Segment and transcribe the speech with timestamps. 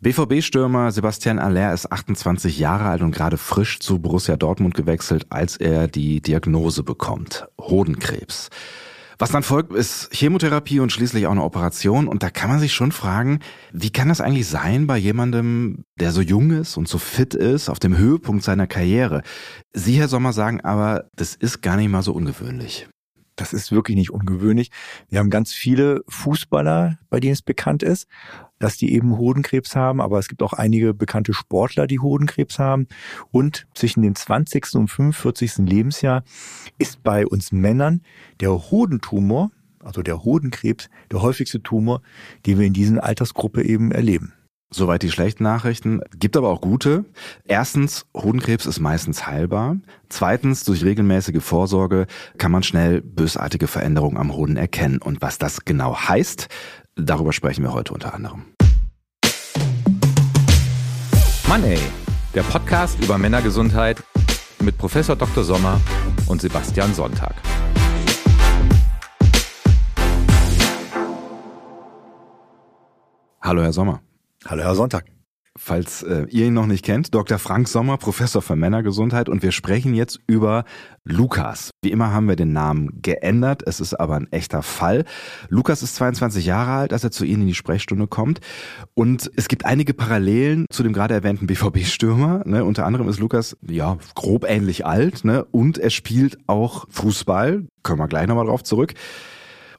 [0.00, 5.56] BVB-Stürmer Sebastian Aller ist 28 Jahre alt und gerade frisch zu Borussia Dortmund gewechselt, als
[5.56, 7.48] er die Diagnose bekommt.
[7.60, 8.48] Hodenkrebs.
[9.18, 12.06] Was dann folgt, ist Chemotherapie und schließlich auch eine Operation.
[12.06, 13.40] Und da kann man sich schon fragen,
[13.72, 17.68] wie kann das eigentlich sein bei jemandem, der so jung ist und so fit ist,
[17.68, 19.22] auf dem Höhepunkt seiner Karriere?
[19.72, 22.86] Sie, Herr Sommer, sagen aber, das ist gar nicht mal so ungewöhnlich.
[23.38, 24.72] Das ist wirklich nicht ungewöhnlich.
[25.08, 28.08] Wir haben ganz viele Fußballer, bei denen es bekannt ist,
[28.58, 32.88] dass die eben Hodenkrebs haben, aber es gibt auch einige bekannte Sportler, die Hodenkrebs haben.
[33.30, 34.74] Und zwischen dem 20.
[34.74, 35.58] und 45.
[35.58, 36.24] Lebensjahr
[36.78, 38.02] ist bei uns Männern
[38.40, 39.52] der Hodentumor,
[39.84, 42.02] also der Hodenkrebs, der häufigste Tumor,
[42.44, 44.32] den wir in diesen Altersgruppe eben erleben.
[44.70, 46.02] Soweit die schlechten Nachrichten.
[46.18, 47.06] Gibt aber auch gute.
[47.46, 49.76] Erstens, Hodenkrebs ist meistens heilbar.
[50.10, 55.00] Zweitens, durch regelmäßige Vorsorge kann man schnell bösartige Veränderungen am Hoden erkennen.
[55.00, 56.48] Und was das genau heißt,
[56.96, 58.44] darüber sprechen wir heute unter anderem.
[61.48, 61.78] Money,
[62.34, 64.02] der Podcast über Männergesundheit
[64.60, 65.44] mit Professor Dr.
[65.44, 65.80] Sommer
[66.26, 67.34] und Sebastian Sonntag.
[73.40, 74.02] Hallo, Herr Sommer.
[74.46, 75.04] Hallo, Herr Sonntag.
[75.58, 77.40] Falls äh, ihr ihn noch nicht kennt, Dr.
[77.40, 80.64] Frank Sommer, Professor für Männergesundheit und wir sprechen jetzt über
[81.02, 81.70] Lukas.
[81.82, 85.04] Wie immer haben wir den Namen geändert, es ist aber ein echter Fall.
[85.48, 88.38] Lukas ist 22 Jahre alt, als er zu Ihnen in die Sprechstunde kommt
[88.94, 92.44] und es gibt einige Parallelen zu dem gerade erwähnten BVB-Stürmer.
[92.46, 92.64] Ne?
[92.64, 95.44] Unter anderem ist Lukas ja grob ähnlich alt ne?
[95.46, 98.94] und er spielt auch Fußball, kommen wir gleich nochmal drauf zurück.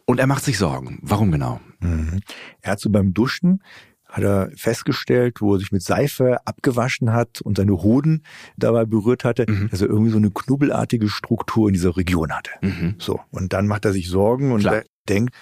[0.05, 0.97] Und er macht sich Sorgen.
[1.03, 1.61] Warum genau?
[1.79, 2.21] Mhm.
[2.61, 3.61] Er hat so beim Duschen
[4.09, 8.23] hat er festgestellt, wo er sich mit Seife abgewaschen hat und seine Hoden
[8.57, 9.69] dabei berührt hatte, mhm.
[9.69, 12.51] dass er irgendwie so eine knubbelartige Struktur in dieser Region hatte.
[12.61, 12.95] Mhm.
[12.97, 13.19] So.
[13.31, 14.67] Und dann macht er sich Sorgen und
[15.07, 15.35] denkt,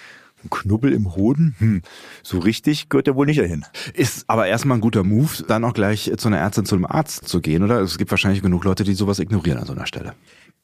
[0.44, 1.56] ein Knubbel im Hoden?
[1.58, 1.82] Hm,
[2.24, 3.66] so richtig gehört er wohl nicht dahin.
[3.94, 7.28] Ist aber erstmal ein guter Move, dann auch gleich zu einer Ärztin, zu einem Arzt
[7.28, 7.80] zu gehen, oder?
[7.82, 10.14] Es gibt wahrscheinlich genug Leute, die sowas ignorieren an so einer Stelle.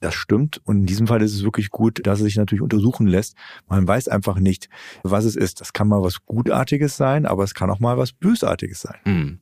[0.04, 0.59] Das stimmt.
[0.66, 3.38] Und in diesem Fall ist es wirklich gut, dass es sich natürlich untersuchen lässt.
[3.69, 4.68] Man weiß einfach nicht,
[5.02, 5.62] was es ist.
[5.62, 8.97] Das kann mal was Gutartiges sein, aber es kann auch mal was Bösartiges sein.
[9.06, 9.40] Mhm.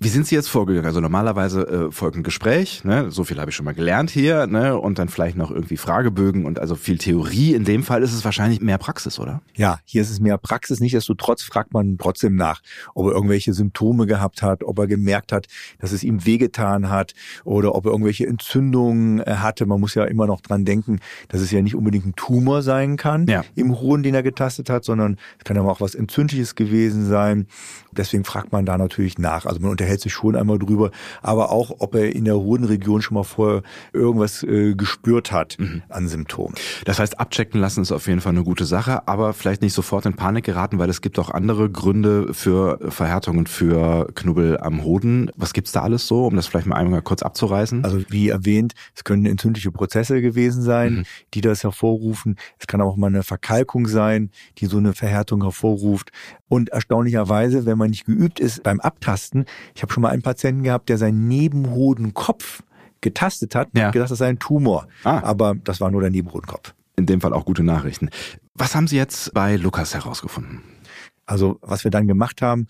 [0.00, 0.86] Wie sind Sie jetzt vorgegangen?
[0.86, 3.10] Also normalerweise äh, folgt ein Gespräch, ne?
[3.10, 4.78] so viel habe ich schon mal gelernt hier, ne?
[4.78, 7.52] und dann vielleicht noch irgendwie Fragebögen und also viel Theorie.
[7.54, 9.42] In dem Fall ist es wahrscheinlich mehr Praxis, oder?
[9.56, 10.78] Ja, hier ist es mehr Praxis.
[10.78, 12.60] Nichtsdestotrotz fragt man trotzdem nach,
[12.94, 15.48] ob er irgendwelche Symptome gehabt hat, ob er gemerkt hat,
[15.80, 19.66] dass es ihm wehgetan hat oder ob er irgendwelche Entzündungen äh, hatte.
[19.66, 22.96] Man muss ja immer noch dran denken, dass es ja nicht unbedingt ein Tumor sein
[22.98, 23.42] kann ja.
[23.56, 27.48] im Hoden, den er getastet hat, sondern es kann aber auch was Entzündliches gewesen sein.
[27.90, 29.44] Deswegen fragt man da natürlich nach.
[29.44, 30.90] Also man unterhält sich schon einmal drüber,
[31.22, 33.62] aber auch, ob er in der Hodenregion schon mal vorher
[33.92, 35.82] irgendwas äh, gespürt hat mhm.
[35.88, 36.54] an Symptomen.
[36.84, 40.06] Das heißt, abchecken lassen ist auf jeden Fall eine gute Sache, aber vielleicht nicht sofort
[40.06, 45.30] in Panik geraten, weil es gibt auch andere Gründe für Verhärtungen für Knubbel am Hoden.
[45.36, 47.84] Was gibt's da alles so, um das vielleicht mal einmal kurz abzureißen?
[47.84, 51.04] Also wie erwähnt, es können entzündliche Prozesse gewesen sein, mhm.
[51.34, 52.36] die das hervorrufen.
[52.58, 56.10] Es kann auch mal eine Verkalkung sein, die so eine Verhärtung hervorruft.
[56.48, 59.44] Und erstaunlicherweise, wenn man nicht geübt ist beim Abtasten,
[59.78, 62.64] ich habe schon mal einen Patienten gehabt, der seinen Nebenhodenkopf
[63.00, 63.86] getastet hat ja.
[63.86, 64.88] und gedacht, das sei ein Tumor.
[65.04, 65.20] Ah.
[65.22, 66.74] Aber das war nur der Nebenhodenkopf.
[66.96, 68.10] In dem Fall auch gute Nachrichten.
[68.54, 70.62] Was haben Sie jetzt bei Lukas herausgefunden?
[71.26, 72.66] Also was wir dann gemacht haben,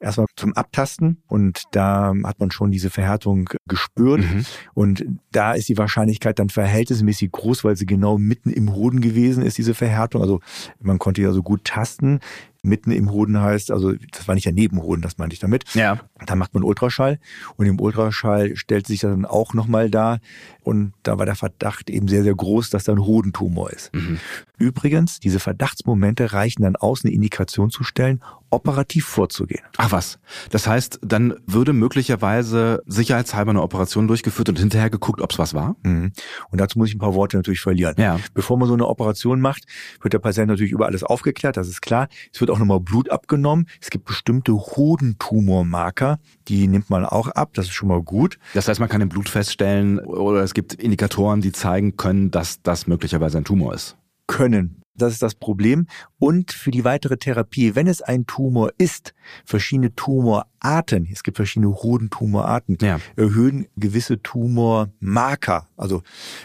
[0.00, 4.44] erstmal zum Abtasten und da hat man schon diese Verhärtung gespürt mhm.
[4.74, 9.44] und da ist die Wahrscheinlichkeit dann verhältnismäßig groß, weil sie genau mitten im Hoden gewesen
[9.44, 10.20] ist, diese Verhärtung.
[10.20, 10.40] Also
[10.80, 12.18] man konnte ja so gut tasten
[12.62, 15.64] mitten im Hoden heißt, also das war nicht der Nebenhoden, das meinte ich damit.
[15.74, 16.00] Ja.
[16.26, 17.18] Da macht man Ultraschall
[17.56, 20.18] und im Ultraschall stellt sich dann auch nochmal da
[20.62, 23.94] und da war der Verdacht eben sehr, sehr groß, dass da ein Hodentumor ist.
[23.94, 24.18] Mhm.
[24.58, 29.62] Übrigens, diese Verdachtsmomente reichen dann aus, eine Indikation zu stellen, operativ vorzugehen.
[29.76, 30.18] Ach was.
[30.50, 35.54] Das heißt, dann würde möglicherweise sicherheitshalber eine Operation durchgeführt und hinterher geguckt, ob es was
[35.54, 35.76] war?
[35.82, 36.12] Mhm.
[36.50, 37.94] Und dazu muss ich ein paar Worte natürlich verlieren.
[37.98, 38.18] Ja.
[38.34, 39.64] Bevor man so eine Operation macht,
[40.02, 42.08] wird der Patient natürlich über alles aufgeklärt, das ist klar.
[42.32, 43.66] Es wird auch nochmal Blut abgenommen.
[43.80, 46.18] Es gibt bestimmte Hodentumormarker,
[46.48, 48.38] die nimmt man auch ab, das ist schon mal gut.
[48.54, 52.62] Das heißt, man kann im Blut feststellen oder es gibt Indikatoren, die zeigen können, dass
[52.62, 53.96] das möglicherweise ein Tumor ist.
[54.26, 54.79] Können.
[55.00, 55.86] Das ist das Problem.
[56.18, 59.14] Und für die weitere Therapie, wenn es ein Tumor ist,
[59.44, 63.00] verschiedene Tumorarten, es gibt verschiedene Hodentumorarten, ja.
[63.16, 65.66] erhöhen gewisse Tumormarker.
[65.76, 66.02] Also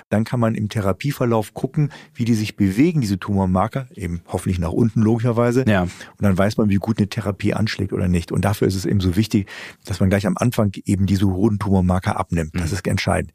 [0.09, 4.71] dann kann man im Therapieverlauf gucken, wie die sich bewegen, diese Tumormarker, eben hoffentlich nach
[4.71, 5.65] unten logischerweise.
[5.67, 5.83] Ja.
[5.83, 8.31] Und dann weiß man, wie gut eine Therapie anschlägt oder nicht.
[8.31, 9.47] Und dafür ist es eben so wichtig,
[9.83, 12.55] dass man gleich am Anfang eben diese Hodentumormarker abnimmt.
[12.55, 12.77] Das mhm.
[12.77, 13.31] ist entscheidend.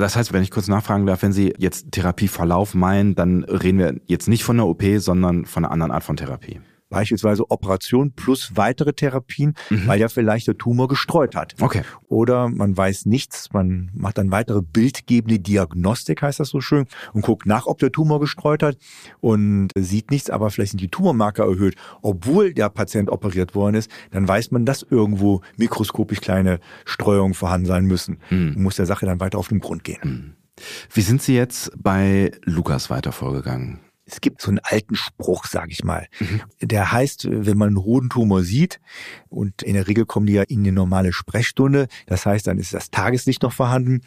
[0.00, 3.96] Das heißt, wenn ich kurz nachfragen darf, wenn Sie jetzt Therapieverlauf meinen, dann reden wir
[4.06, 6.60] jetzt nicht von einer OP, sondern von einer anderen Art von Therapie.
[6.90, 9.86] Beispielsweise Operation plus weitere Therapien, mhm.
[9.86, 11.54] weil ja vielleicht der Tumor gestreut hat.
[11.60, 11.82] Okay.
[12.08, 17.22] Oder man weiß nichts, man macht dann weitere bildgebende Diagnostik, heißt das so schön, und
[17.22, 18.78] guckt nach, ob der Tumor gestreut hat
[19.20, 23.90] und sieht nichts, aber vielleicht sind die Tumormarker erhöht, obwohl der Patient operiert worden ist,
[24.10, 28.18] dann weiß man, dass irgendwo mikroskopisch kleine Streuungen vorhanden sein müssen.
[28.30, 28.54] Mhm.
[28.54, 30.00] Man muss der Sache dann weiter auf den Grund gehen.
[30.02, 30.34] Mhm.
[30.92, 33.80] Wie sind Sie jetzt bei Lukas weiter vorgegangen?
[34.10, 36.06] Es gibt so einen alten Spruch, sage ich mal.
[36.18, 36.40] Mhm.
[36.62, 38.80] Der heißt, wenn man einen Hodentumor sieht,
[39.28, 42.72] und in der Regel kommen die ja in eine normale Sprechstunde, das heißt, dann ist
[42.72, 44.00] das Tageslicht noch vorhanden,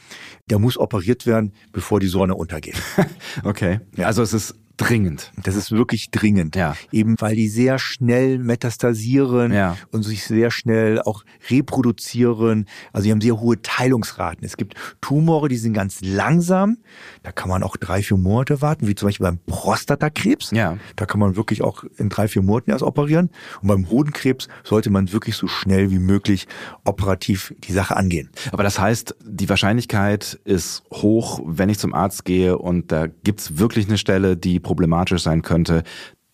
[0.49, 2.81] der muss operiert werden, bevor die Sonne untergeht.
[3.43, 3.79] okay.
[3.95, 4.07] Ja.
[4.07, 5.31] Also es ist dringend.
[5.43, 6.55] Das ist wirklich dringend.
[6.55, 6.75] Ja.
[6.91, 9.77] Eben weil die sehr schnell metastasieren ja.
[9.91, 12.65] und sich sehr schnell auch reproduzieren.
[12.91, 14.43] Also die haben sehr hohe Teilungsraten.
[14.43, 16.77] Es gibt Tumore, die sind ganz langsam.
[17.21, 20.49] Da kann man auch drei, vier Monate warten, wie zum Beispiel beim Prostatakrebs.
[20.51, 20.77] Ja.
[20.95, 23.29] Da kann man wirklich auch in drei, vier Monaten erst operieren.
[23.61, 26.47] Und beim Hodenkrebs sollte man wirklich so schnell wie möglich
[26.85, 28.29] operativ die Sache angehen.
[28.51, 33.59] Aber das heißt, die Wahrscheinlichkeit ist hoch, wenn ich zum Arzt gehe und da gibt's
[33.59, 35.83] wirklich eine Stelle, die problematisch sein könnte,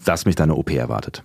[0.05, 1.23] dass mich da eine OP erwartet.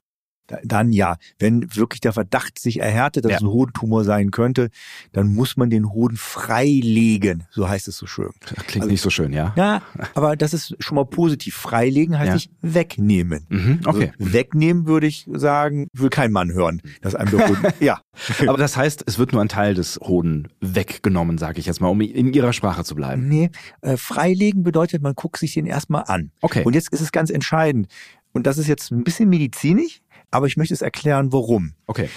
[0.65, 3.37] Dann ja, wenn wirklich der Verdacht sich erhärtet, dass ja.
[3.39, 4.71] es ein Hodentumor sein könnte,
[5.12, 8.31] dann muss man den Hoden freilegen, so heißt es so schön.
[8.41, 9.55] Klingt also, nicht so schön, ja.
[9.56, 9.83] Ja,
[10.15, 11.55] aber das ist schon mal positiv.
[11.55, 12.35] Freilegen heißt ja.
[12.35, 13.47] nicht wegnehmen.
[13.49, 14.12] Mhm, okay.
[14.19, 18.00] Also wegnehmen würde ich sagen, will kein Mann hören, dass einem der Hoden, ja.
[18.47, 21.89] Aber das heißt, es wird nur ein Teil des Hoden weggenommen, sage ich jetzt mal,
[21.89, 23.29] um in Ihrer Sprache zu bleiben.
[23.29, 23.50] Nee,
[23.81, 26.31] äh, freilegen bedeutet, man guckt sich den erstmal an.
[26.41, 26.62] Okay.
[26.65, 27.87] Und jetzt ist es ganz entscheidend.
[28.33, 30.01] Und das ist jetzt ein bisschen medizinisch,
[30.32, 31.75] aber ich möchte es erklären, warum.
[31.87, 32.08] Okay.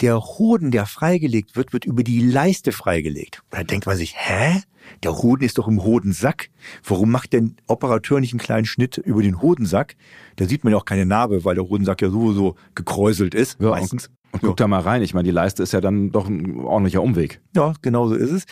[0.00, 3.42] Der Hoden, der freigelegt wird, wird über die Leiste freigelegt.
[3.50, 4.62] Da denkt man sich, hä?
[5.02, 6.50] Der Hoden ist doch im Hodensack.
[6.84, 9.96] Warum macht denn Operateur nicht einen kleinen Schnitt über den Hodensack?
[10.36, 13.58] Da sieht man ja auch keine Narbe, weil der Hodensack ja sowieso gekräuselt ist.
[13.60, 14.08] Ja, meistens.
[14.32, 15.02] Und, und guck da mal rein.
[15.02, 17.40] Ich meine, die Leiste ist ja dann doch ein ordentlicher Umweg.
[17.54, 18.44] Ja, genau so ist es.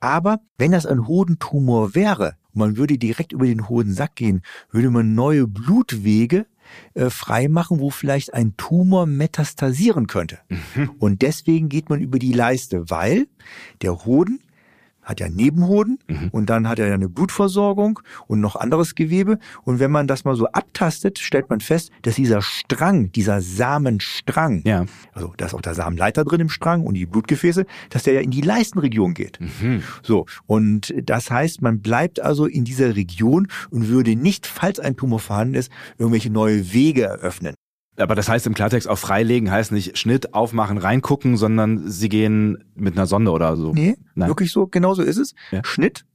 [0.00, 4.90] Aber wenn das ein Hodentumor wäre, und man würde direkt über den Hodensack gehen, würde
[4.90, 6.46] man neue Blutwege
[6.94, 10.38] äh, freimachen, wo vielleicht ein Tumor metastasieren könnte.
[10.48, 10.90] Mhm.
[10.98, 13.26] Und deswegen geht man über die Leiste, weil
[13.82, 14.40] der Hoden
[15.02, 16.28] hat ja Nebenhoden mhm.
[16.30, 19.38] und dann hat er ja eine Blutversorgung und noch anderes Gewebe.
[19.64, 24.62] Und wenn man das mal so abtastet, stellt man fest, dass dieser Strang, dieser Samenstrang,
[24.64, 24.86] ja.
[25.12, 28.20] also da ist auch der Samenleiter drin im Strang und die Blutgefäße, dass der ja
[28.20, 29.38] in die Leistenregion geht.
[29.40, 29.82] Mhm.
[30.02, 30.26] So.
[30.46, 35.20] Und das heißt, man bleibt also in dieser Region und würde nicht, falls ein Tumor
[35.20, 37.54] vorhanden ist, irgendwelche neue Wege eröffnen.
[37.96, 42.64] Aber das heißt im Klartext auch freilegen heißt nicht Schnitt, aufmachen, reingucken, sondern sie gehen
[42.74, 43.72] mit einer Sonde oder so.
[43.72, 44.28] Nee, Nein.
[44.28, 45.34] wirklich so, genau so ist es.
[45.50, 45.60] Ja.
[45.64, 46.06] Schnitt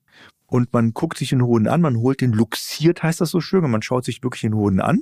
[0.47, 3.63] und man guckt sich den Hoden an, man holt den luxiert, heißt das so schön,
[3.63, 5.01] und man schaut sich wirklich den Hoden an.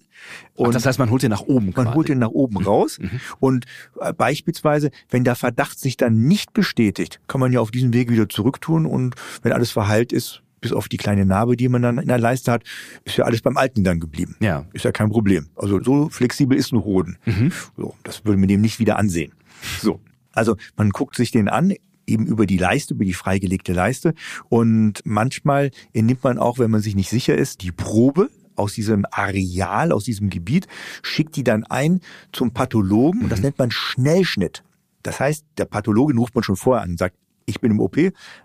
[0.56, 1.94] Und Ach, das heißt, man holt den nach oben Man quasi.
[1.94, 2.66] holt den nach oben mhm.
[2.66, 3.22] raus mhm.
[3.39, 3.66] und
[4.00, 8.10] äh, beispielsweise, wenn der Verdacht sich dann nicht bestätigt, kann man ja auf diesem Weg
[8.10, 12.00] wieder zurücktun und wenn alles verheilt ist, bis auf die kleine Narbe, die man dann
[12.00, 12.63] in der Leiste hat,
[13.03, 14.35] ist ja alles beim Alten dann geblieben.
[14.39, 14.65] Ja.
[14.73, 15.45] Ist ja kein Problem.
[15.56, 17.19] Also so flexibel ist ein Hoden.
[17.25, 17.51] Mhm.
[17.77, 19.31] So, das würde man dem nicht wieder ansehen.
[19.79, 20.00] So.
[20.31, 21.75] Also man guckt sich den an,
[22.07, 24.15] eben über die Leiste, über die freigelegte Leiste.
[24.50, 29.06] Und manchmal nimmt man auch, wenn man sich nicht sicher ist, die Probe aus diesem
[29.12, 30.67] Areal, aus diesem Gebiet,
[31.03, 32.01] schickt die dann ein
[32.31, 33.45] zum Pathologen und das mhm.
[33.45, 34.63] nennt man Schnellschnitt.
[35.03, 37.15] Das heißt, der Pathologe ruft man schon vorher an und sagt,
[37.45, 37.98] ich bin im OP,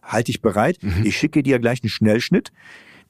[0.03, 1.05] halte dich bereit, Mhm.
[1.05, 2.53] ich schicke dir gleich einen Schnellschnitt.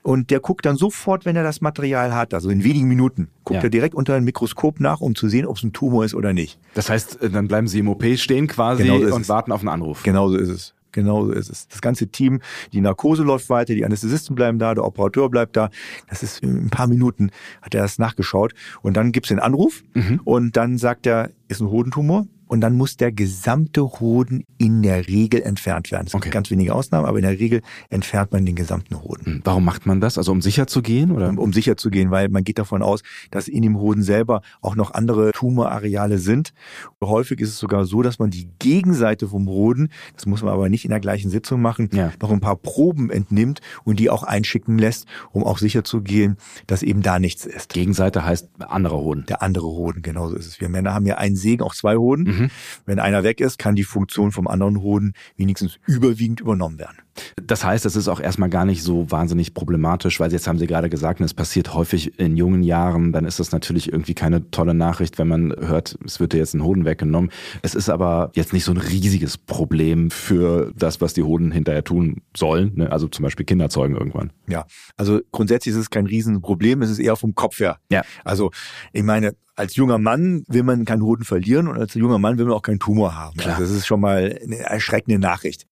[0.03, 3.59] Und der guckt dann sofort, wenn er das Material hat, also in wenigen Minuten, guckt
[3.59, 3.65] Ja.
[3.65, 6.33] er direkt unter ein Mikroskop nach, um zu sehen, ob es ein Tumor ist oder
[6.33, 6.59] nicht.
[6.73, 9.29] Das heißt, äh, dann bleiben sie im OP stehen quasi Genau so und es.
[9.29, 10.03] warten auf einen Anruf.
[10.03, 10.75] Genauso ist es.
[10.93, 11.69] Genauso ist es.
[11.69, 12.41] Das ganze Team,
[12.73, 15.69] die Narkose läuft weiter, die Anästhesisten bleiben da, der Operateur bleibt da.
[16.09, 18.55] Das ist in ein paar Minuten, hat er das nachgeschaut.
[18.81, 20.21] Und dann gibt's den Anruf Mhm.
[20.25, 22.27] und dann sagt er, ist ein Hodentumor.
[22.47, 26.09] Und dann muss der gesamte Hoden in der Regel entfernt werden.
[26.09, 26.25] Es Okay.
[26.25, 29.25] gibt ganz wenige Ausnahmen, aber in der Regel entfernt man den gesamten Hoden.
[29.25, 30.19] Hm, Warum macht man das?
[30.19, 31.29] Also um sicher zu gehen oder?
[31.29, 34.43] Um, um sicher zu gehen, weil man geht davon aus, dass in dem Hoden selber
[34.63, 36.53] auch noch andere Tumorareale sind.
[37.01, 40.69] Häufig ist es sogar so, dass man die Gegenseite vom Hoden, das muss man aber
[40.69, 42.11] nicht in der gleichen Sitzung machen, Ja.
[42.21, 46.37] noch ein paar Proben entnimmt und die auch einschicken lässt, um auch sicher zu gehen,
[46.67, 47.73] dass eben da nichts ist.
[47.73, 49.25] Gegenseite heißt anderer Hoden.
[49.29, 50.61] Der andere Hoden, genauso ist es.
[50.61, 52.25] Wir Männer haben ja einen Segen, auch zwei Hoden.
[52.25, 52.51] Mhm.
[52.87, 56.99] Wenn einer weg ist, kann die Funktion vom anderen Hoden wenigstens überwiegend übernommen werden.
[57.43, 60.67] Das heißt, es ist auch erstmal gar nicht so wahnsinnig problematisch, weil jetzt haben Sie
[60.67, 64.75] gerade gesagt, es passiert häufig in jungen Jahren, dann ist das natürlich irgendwie keine tolle
[64.75, 67.31] Nachricht, wenn man hört, es wird dir jetzt ein Hoden weggenommen.
[67.63, 71.85] Es ist aber jetzt nicht so ein riesiges Problem für das, was die Hoden hinterher
[71.85, 72.93] tun sollen, ne?
[72.93, 74.33] also zum Beispiel Kinder zeugen irgendwann.
[74.49, 77.79] Ja, also grundsätzlich ist es kein Riesenproblem, es ist eher vom Kopf her.
[77.91, 78.03] Ja.
[78.25, 78.51] Also
[78.93, 82.47] ich meine, als junger Mann will man keinen Hoden verlieren und als junger Mann will
[82.47, 83.37] man auch keinen Tumor haben.
[83.37, 83.57] Klar.
[83.57, 85.67] Also das ist schon mal eine erschreckende Nachricht.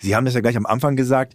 [0.00, 1.34] Sie haben das ja gleich am Anfang gesagt,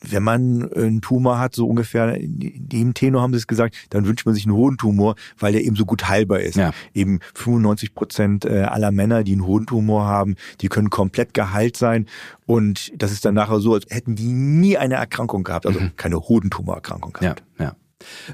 [0.00, 4.06] wenn man einen Tumor hat, so ungefähr in dem Tenor haben Sie es gesagt, dann
[4.06, 6.54] wünscht man sich einen Hodentumor, weil der eben so gut heilbar ist.
[6.54, 6.70] Ja.
[6.94, 12.06] Eben 95 Prozent äh, aller Männer, die einen Hodentumor haben, die können komplett geheilt sein.
[12.46, 15.90] Und das ist dann nachher so, als hätten die nie eine Erkrankung gehabt, also Mhm.
[15.96, 17.42] keine Hodentumorerkrankung Ja, gehabt.
[17.58, 17.74] ja.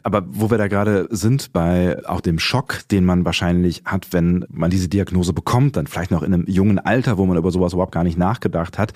[0.03, 4.45] Aber wo wir da gerade sind, bei auch dem Schock, den man wahrscheinlich hat, wenn
[4.51, 7.73] man diese Diagnose bekommt, dann vielleicht noch in einem jungen Alter, wo man über sowas
[7.73, 8.93] überhaupt gar nicht nachgedacht hat,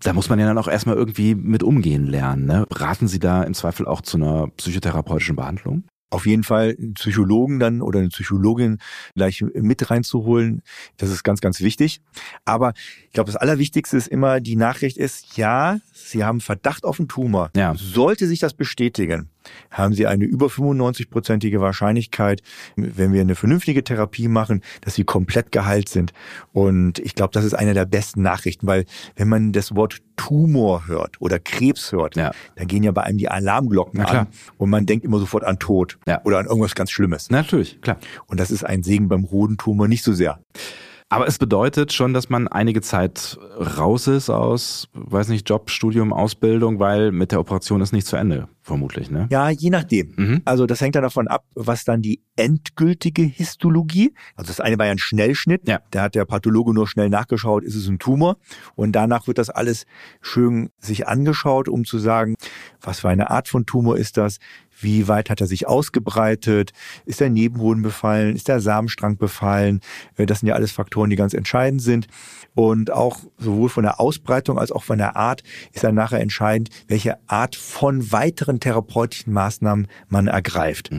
[0.00, 2.46] da muss man ja dann auch erstmal irgendwie mit umgehen lernen.
[2.46, 2.66] Ne?
[2.70, 5.84] Raten Sie da im Zweifel auch zu einer psychotherapeutischen Behandlung?
[6.14, 8.78] auf jeden Fall einen Psychologen dann oder eine Psychologin
[9.14, 10.62] gleich mit reinzuholen.
[10.96, 12.00] Das ist ganz, ganz wichtig.
[12.44, 12.72] Aber
[13.06, 17.08] ich glaube, das Allerwichtigste ist immer, die Nachricht ist, ja, Sie haben Verdacht auf einen
[17.08, 17.50] Tumor.
[17.56, 17.74] Ja.
[17.76, 19.28] Sollte sich das bestätigen,
[19.70, 22.42] haben Sie eine über 95-prozentige Wahrscheinlichkeit,
[22.76, 26.12] wenn wir eine vernünftige Therapie machen, dass Sie komplett geheilt sind.
[26.52, 28.84] Und ich glaube, das ist eine der besten Nachrichten, weil
[29.16, 32.32] wenn man das Wort Tumor hört oder Krebs hört, Ja.
[32.56, 35.98] dann gehen ja bei einem die Alarmglocken an und man denkt immer sofort an Tod
[36.06, 36.20] Ja.
[36.24, 37.30] oder an irgendwas ganz Schlimmes.
[37.30, 37.96] Natürlich, klar.
[38.26, 40.38] Und das ist ein Segen beim Hodentumor nicht so sehr.
[41.14, 46.12] Aber es bedeutet schon, dass man einige Zeit raus ist aus, weiß nicht, Job, Studium,
[46.12, 49.28] Ausbildung, weil mit der Operation ist nicht zu Ende, vermutlich, ne?
[49.30, 50.12] Ja, je nachdem.
[50.16, 50.42] Mhm.
[50.44, 54.86] Also das hängt dann davon ab, was dann die endgültige Histologie, also das eine war
[54.86, 55.80] ja ein Schnellschnitt, Ja.
[55.90, 58.36] da hat der Pathologe nur schnell nachgeschaut, ist es ein Tumor
[58.74, 59.86] und danach wird das alles
[60.20, 62.34] schön sich angeschaut, um zu sagen,
[62.80, 64.38] was für eine Art von Tumor ist das,
[64.80, 66.72] wie weit hat er sich ausgebreitet,
[67.06, 69.80] ist der Nebenhoden befallen, ist der Samenstrang befallen,
[70.16, 72.08] Äh, das sind ja alles Faktoren, die ganz entscheidend sind
[72.54, 76.70] und auch sowohl von der Ausbreitung als auch von der Art ist dann nachher entscheidend,
[76.86, 80.90] welche Art von weiteren therapeutischen Maßnahmen man ergreift.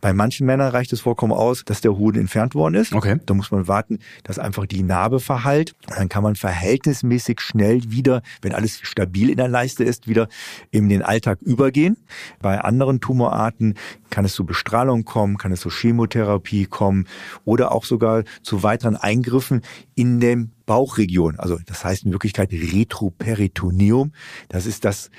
[0.00, 2.92] Bei manchen Männern reicht es vollkommen aus, dass der Hoden entfernt worden ist.
[2.92, 3.18] Okay.
[3.26, 5.74] Da muss man warten, dass einfach die Narbe verheilt.
[5.88, 10.28] Dann kann man verhältnismäßig schnell wieder, wenn alles stabil in der Leiste ist, wieder
[10.70, 11.96] in den Alltag übergehen.
[12.40, 13.74] Bei anderen Tumorarten
[14.08, 17.06] kann es zu Bestrahlung kommen, kann es zu Chemotherapie kommen
[17.44, 19.60] oder auch sogar zu weiteren Eingriffen
[19.94, 21.38] in dem Bauchregion.
[21.38, 24.12] Also das heißt in Wirklichkeit Retroperitoneum.
[24.48, 25.10] Das ist das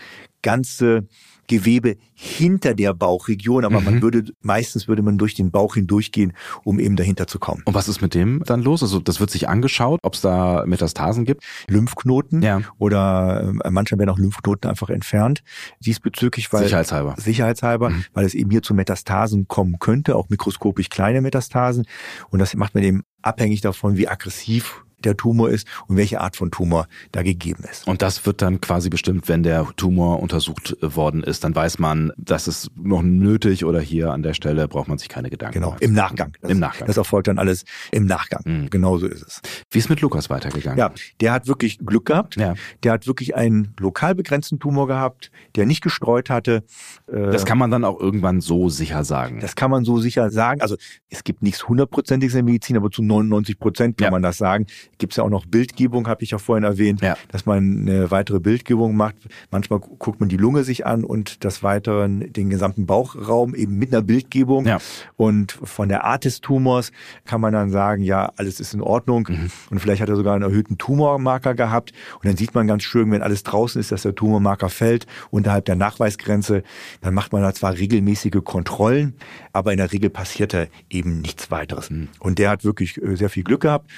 [0.41, 1.07] ganze
[1.51, 6.31] Gewebe hinter der Bauchregion, aber man würde meistens würde man durch den Bauch hindurchgehen,
[6.63, 7.61] um eben dahinter zu kommen.
[7.65, 8.81] Und was ist mit dem dann los?
[8.81, 11.43] Also das wird sich angeschaut, ob es da Metastasen gibt.
[11.67, 12.61] Lymphknoten Ja.
[12.77, 15.43] oder äh, manchmal werden auch Lymphknoten einfach entfernt
[15.81, 17.15] diesbezüglich, weil Sicherheitshalber.
[17.17, 18.05] sicherheitshalber, Mhm.
[18.13, 21.85] weil es eben hier zu Metastasen kommen könnte, auch mikroskopisch kleine Metastasen
[22.29, 26.35] und das macht man eben abhängig davon, wie aggressiv der Tumor ist und welche Art
[26.35, 27.87] von Tumor da gegeben ist.
[27.87, 31.43] Und das wird dann quasi bestimmt, wenn der Tumor untersucht worden ist.
[31.43, 35.09] Dann weiß man, das ist noch nötig oder hier an der Stelle braucht man sich
[35.09, 35.83] keine Gedanken Genau, machen.
[35.83, 36.33] im Nachgang.
[36.41, 36.87] Das, Im Nachgang.
[36.87, 38.41] Das erfolgt dann alles im Nachgang.
[38.45, 38.69] Mhm.
[38.69, 39.41] Genau so ist es.
[39.69, 40.77] Wie ist mit Lukas weitergegangen?
[40.77, 42.35] Ja, der hat wirklich Glück gehabt.
[42.35, 42.53] Ja.
[42.83, 46.63] Der hat wirklich einen lokal begrenzten Tumor gehabt, der nicht gestreut hatte.
[47.11, 49.39] Äh, Das kann man dann auch irgendwann so sicher sagen.
[49.41, 50.61] Das kann man so sicher sagen.
[50.61, 50.75] Also
[51.09, 54.11] es gibt nichts hundertprozentiges in der Medizin, aber zu 99 Prozent kann Ja.
[54.11, 54.65] man das sagen.
[54.97, 57.15] Gibt es ja auch noch Bildgebung, habe ich ja vorhin erwähnt, Ja.
[57.31, 59.15] dass man eine weitere Bildgebung macht.
[59.49, 63.77] Manchmal gu- guckt man die Lunge sich an und das Weiteren den gesamten Bauchraum eben
[63.77, 64.65] mit einer Bildgebung.
[64.65, 64.77] Ja.
[65.17, 66.91] Und von der Art des Tumors
[67.25, 69.27] kann man dann sagen, ja, alles ist in Ordnung.
[69.29, 69.49] Mhm.
[69.71, 71.93] Und vielleicht hat er sogar einen erhöhten Tumormarker gehabt.
[72.15, 75.65] Und dann sieht man ganz schön, wenn alles draußen ist, dass der Tumormarker fällt unterhalb
[75.65, 76.63] der Nachweisgrenze.
[77.01, 79.15] Dann macht man da zwar regelmäßige Kontrollen,
[79.53, 81.89] aber in der Regel passiert da eben nichts weiteres.
[81.89, 82.09] Mhm.
[82.19, 83.89] Und der hat wirklich äh, sehr viel Glück gehabt.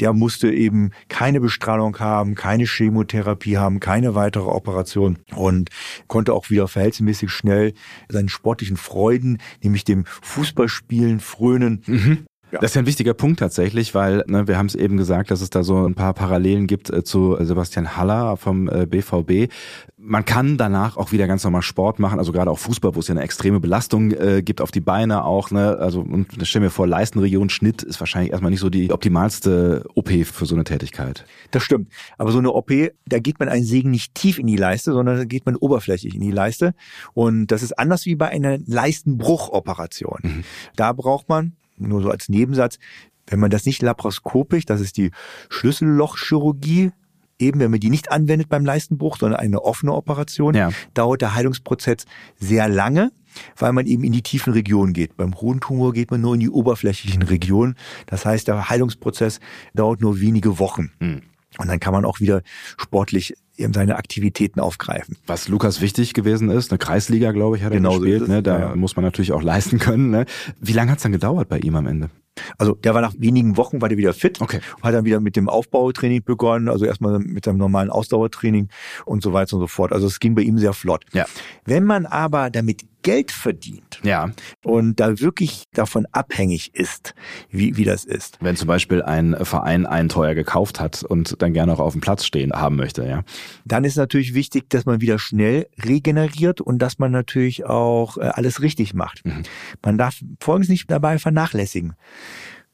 [0.00, 5.70] Der musste eben keine Bestrahlung haben, keine Chemotherapie haben, keine weitere Operation und
[6.08, 7.74] konnte auch wieder verhältnismäßig schnell
[8.08, 12.26] seinen sportlichen Freuden, nämlich dem Fußballspielen frönen.
[12.52, 12.58] Ja.
[12.60, 15.40] Das ist ja ein wichtiger Punkt tatsächlich, weil ne, wir haben es eben gesagt, dass
[15.40, 19.50] es da so ein paar Parallelen gibt äh, zu Sebastian Haller vom äh, BVB.
[19.96, 23.08] Man kann danach auch wieder ganz normal Sport machen, also gerade auch Fußball, wo es
[23.08, 25.50] ja eine extreme Belastung äh, gibt auf die Beine auch.
[25.50, 25.78] Ne?
[25.78, 30.10] Also und stell mir vor, Leistenregion Schnitt ist wahrscheinlich erstmal nicht so die optimalste OP
[30.10, 31.24] für so eine Tätigkeit.
[31.52, 31.90] Das stimmt.
[32.18, 32.70] Aber so eine OP,
[33.06, 36.14] da geht man einen Segen nicht tief in die Leiste, sondern da geht man oberflächlich
[36.14, 36.74] in die Leiste.
[37.14, 40.44] Und das ist anders wie bei einer Leistenbruchoperation.
[40.76, 42.78] Da braucht man, nur so als Nebensatz,
[43.26, 45.10] wenn man das nicht laparoskopisch, das ist die
[45.48, 46.90] Schlüssellochchirurgie,
[47.38, 50.70] eben, wenn man die nicht anwendet beim Leistenbruch, sondern eine offene Operation, ja.
[50.94, 52.04] dauert der Heilungsprozess
[52.38, 53.10] sehr lange
[53.56, 55.16] weil man eben in die tiefen Regionen geht.
[55.16, 57.76] Beim Hodentumor geht man nur in die oberflächlichen Regionen.
[58.06, 59.40] Das heißt, der Heilungsprozess
[59.74, 60.92] dauert nur wenige Wochen.
[61.00, 61.22] Mhm.
[61.58, 62.42] Und dann kann man auch wieder
[62.78, 65.16] sportlich eben seine Aktivitäten aufgreifen.
[65.26, 68.26] Was Lukas wichtig gewesen ist, eine Kreisliga, glaube ich, hat er genau gespielt.
[68.26, 68.42] So ne?
[68.42, 68.76] Da ja.
[68.76, 70.10] muss man natürlich auch leisten können.
[70.10, 70.26] Ne?
[70.60, 72.10] Wie lange hat es dann gedauert bei ihm am Ende?
[72.56, 74.60] Also der war nach wenigen Wochen war der wieder fit, okay.
[74.80, 78.68] hat dann wieder mit dem Aufbautraining begonnen, also erstmal mit seinem normalen Ausdauertraining
[79.04, 79.92] und so weiter und so fort.
[79.92, 81.04] Also es ging bei ihm sehr flott.
[81.12, 81.26] Ja.
[81.66, 84.30] Wenn man aber damit Geld verdient ja.
[84.62, 87.14] und da wirklich davon abhängig ist,
[87.50, 88.38] wie, wie das ist.
[88.40, 92.00] Wenn zum Beispiel ein Verein einen teuer gekauft hat und dann gerne auch auf dem
[92.00, 93.22] Platz stehen haben möchte, ja.
[93.64, 98.22] Dann ist natürlich wichtig, dass man wieder schnell regeneriert und dass man natürlich auch äh,
[98.22, 99.24] alles richtig macht.
[99.24, 99.42] Mhm.
[99.82, 101.94] Man darf Folgendes nicht dabei vernachlässigen.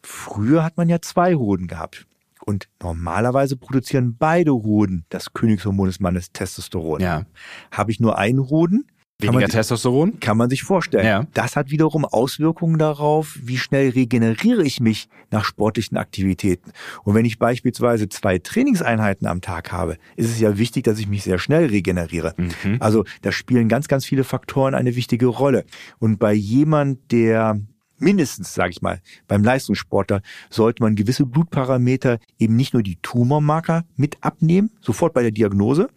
[0.02, 2.06] Früher hat man ja zwei Hoden gehabt.
[2.44, 7.00] Und normalerweise produzieren beide Hoden das Königshormon des Mannes Testosteron.
[7.00, 7.26] Ja.
[7.70, 8.86] Habe ich nur einen Hoden,
[9.20, 10.20] Weniger man, Testosteron?
[10.20, 11.04] Kann man sich vorstellen.
[11.04, 11.26] Ja.
[11.34, 16.70] Das hat wiederum Auswirkungen darauf, wie schnell regeneriere ich mich nach sportlichen Aktivitäten.
[17.02, 21.08] Und wenn ich beispielsweise zwei Trainingseinheiten am Tag habe, ist es ja wichtig, dass ich
[21.08, 22.34] mich sehr schnell regeneriere.
[22.36, 22.76] Mhm.
[22.78, 25.64] Also da spielen ganz, ganz viele Faktoren eine wichtige Rolle.
[25.98, 27.60] Und bei jemand, der
[27.98, 33.84] mindestens, sage ich mal, beim Leistungssportler sollte man gewisse Blutparameter eben nicht nur die Tumormarker
[33.96, 35.88] mit abnehmen, sofort bei der Diagnose,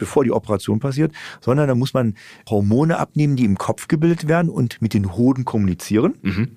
[0.00, 2.14] bevor die Operation passiert, sondern da muss man
[2.48, 6.14] Hormone abnehmen, die im Kopf gebildet werden und mit den Hoden kommunizieren.
[6.22, 6.48] Mhm.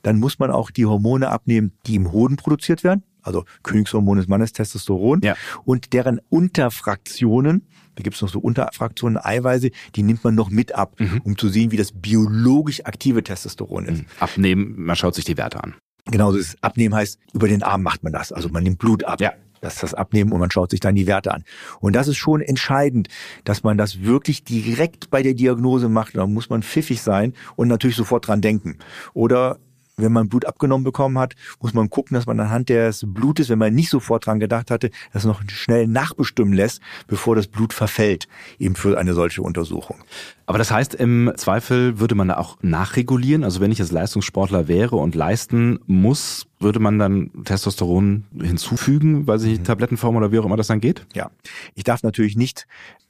[0.00, 4.28] Dann muss man auch die Hormone abnehmen, die im Hoden produziert werden, also Königshormon des
[4.28, 5.34] Mannes, Testosteron, ja.
[5.64, 7.66] und deren Unterfraktionen,
[7.96, 11.20] da gibt es noch so Unterfraktionen, Eiweiße, die nimmt man noch mit ab, mhm.
[11.24, 13.98] um zu sehen, wie das biologisch aktive Testosteron ist.
[13.98, 14.06] Mhm.
[14.20, 15.74] Abnehmen, man schaut sich die Werte an.
[16.06, 18.32] Genau, das Abnehmen heißt, über den Arm macht man das.
[18.32, 19.20] Also man nimmt Blut ab.
[19.20, 21.44] Ja das das abnehmen und man schaut sich dann die Werte an.
[21.80, 23.08] Und das ist schon entscheidend,
[23.44, 26.16] dass man das wirklich direkt bei der Diagnose macht.
[26.16, 28.78] Da muss man pfiffig sein und natürlich sofort dran denken.
[29.14, 29.58] Oder
[29.96, 33.58] wenn man Blut abgenommen bekommen hat, muss man gucken, dass man anhand des Blutes, wenn
[33.58, 38.26] man nicht sofort dran gedacht hatte, das noch schnell nachbestimmen lässt, bevor das Blut verfällt,
[38.58, 39.98] eben für eine solche Untersuchung.
[40.46, 43.44] Aber das heißt, im Zweifel würde man da auch nachregulieren.
[43.44, 49.38] Also wenn ich jetzt Leistungssportler wäre und leisten muss, würde man dann Testosteron hinzufügen, weil
[49.38, 49.64] sich mhm.
[49.64, 51.06] Tablettenform oder wie auch immer das dann geht?
[51.14, 51.30] Ja.
[51.74, 52.66] Ich darf natürlich nicht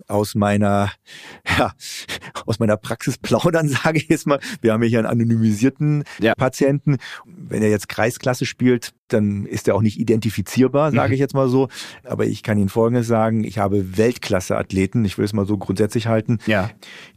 [0.09, 0.90] aus meiner,
[1.59, 1.73] ja,
[2.46, 4.40] aus meiner Praxis plaudern, sage ich jetzt mal.
[4.61, 6.35] Wir haben hier einen anonymisierten ja.
[6.35, 6.98] Patienten.
[7.24, 11.14] Wenn er jetzt Kreisklasse spielt, dann ist er auch nicht identifizierbar, sage mhm.
[11.14, 11.68] ich jetzt mal so.
[12.05, 13.44] Aber ich kann Ihnen Folgendes sagen.
[13.44, 16.70] Ich habe Weltklasse-Athleten, ich will es mal so grundsätzlich halten, ja.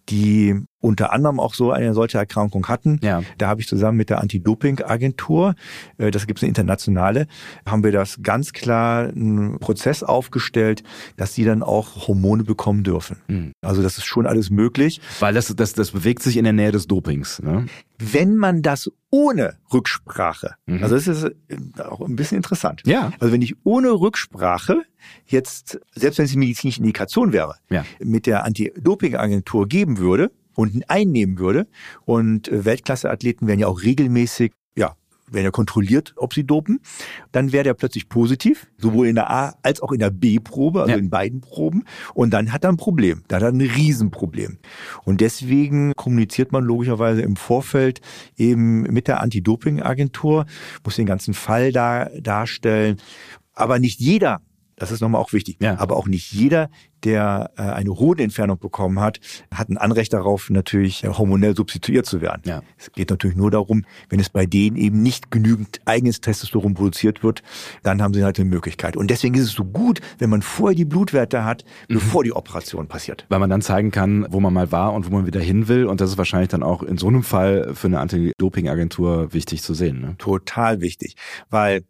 [0.10, 0.56] die
[0.86, 3.00] unter anderem auch so eine solche Erkrankung hatten.
[3.02, 3.24] Ja.
[3.40, 5.56] Da habe ich zusammen mit der Anti-Doping-Agentur,
[5.98, 7.26] äh, das gibt es eine internationale,
[7.66, 10.84] haben wir das ganz klar einen Prozess aufgestellt,
[11.18, 13.18] dass sie dann auch Hormone bekommen dürfen.
[13.28, 13.52] Mhm.
[13.62, 15.02] Also das ist schon alles möglich.
[15.20, 17.42] Weil das, das, das bewegt sich in der Nähe des Dopings.
[17.42, 17.66] Ne?
[17.98, 20.84] Wenn man das ohne Rücksprache, mhm.
[20.84, 22.82] also das ist äh, auch ein bisschen interessant.
[22.86, 23.14] Ja.
[23.20, 24.82] Also wenn ich ohne Rücksprache
[25.26, 27.86] jetzt, selbst wenn es eine medizinische Indikation wäre, ja.
[28.00, 31.68] mit der Anti-Doping-Agentur geben würde, und einnehmen würde.
[32.06, 34.54] Und äh, Weltklasse-Athleten werden ja auch regelmäßig,
[35.32, 36.80] werden ja kontrolliert, ob sie dopen.
[37.32, 40.92] Dann wäre der plötzlich positiv, sowohl in der A als auch in der B-Probe, also
[40.92, 40.98] ja.
[40.98, 41.84] in beiden Proben.
[42.14, 43.24] Und dann hat er ein Problem.
[43.28, 44.60] Da hat er ein Riesenproblem.
[45.04, 48.02] Und deswegen kommuniziert man logischerweise im Vorfeld
[48.38, 50.46] eben mit der Anti-Doping-Agentur,
[50.84, 52.98] muss den ganzen Fall da darstellen.
[53.54, 54.42] Aber nicht jeder
[54.76, 55.58] das ist nochmal auch wichtig.
[55.62, 55.80] Ja.
[55.80, 56.70] Aber auch nicht jeder,
[57.04, 59.20] der äh, eine Hodenentfernung bekommen hat,
[59.54, 62.42] hat ein Anrecht darauf, natürlich äh, hormonell substituiert zu werden.
[62.46, 62.62] Ja.
[62.78, 67.24] Es geht natürlich nur darum, wenn es bei denen eben nicht genügend eigenes Testosteron produziert
[67.24, 67.44] wird,
[67.84, 68.98] dann haben sie halt eine Möglichkeit.
[68.98, 71.96] Und deswegen ist es so gut, wenn man vorher die Blutwerte hat, mhm.
[71.96, 73.26] bevor die Operation passiert.
[73.30, 75.86] Weil man dann zeigen kann, wo man mal war und wo man wieder hin will.
[75.86, 79.74] Und das ist wahrscheinlich dann auch in so einem Fall für eine Anti-Doping-Agentur wichtig zu
[79.74, 80.02] sehen.
[80.02, 80.16] Ne?
[80.18, 81.16] Total wichtig.
[81.50, 81.84] Weil